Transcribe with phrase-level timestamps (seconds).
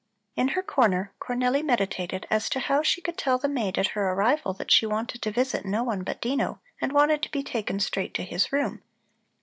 [0.35, 4.11] In her corner Cornelli meditated as to how she could tell the maid at her
[4.13, 7.79] arrival that she wanted to visit no one but Dino, and wanted to be taken
[7.79, 8.81] straight to his room.